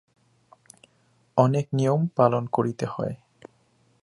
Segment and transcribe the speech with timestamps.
[1.37, 3.15] অনেক নিয়ম পালন করিতে হয়।